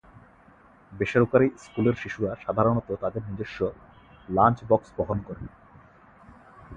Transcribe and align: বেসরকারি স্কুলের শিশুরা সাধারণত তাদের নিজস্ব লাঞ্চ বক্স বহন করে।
বেসরকারি 0.91 1.47
স্কুলের 1.57 1.95
শিশুরা 1.95 2.31
সাধারণত 2.45 2.87
তাদের 3.01 3.21
নিজস্ব 3.29 3.59
লাঞ্চ 4.29 4.59
বক্স 4.69 4.89
বহন 4.97 5.19
করে। 5.27 5.43